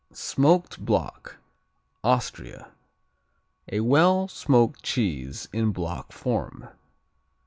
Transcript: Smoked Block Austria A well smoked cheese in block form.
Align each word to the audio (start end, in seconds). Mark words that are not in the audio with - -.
Smoked 0.13 0.83
Block 0.83 1.37
Austria 2.03 2.71
A 3.71 3.81
well 3.81 4.27
smoked 4.27 4.81
cheese 4.81 5.47
in 5.53 5.71
block 5.71 6.11
form. 6.11 6.69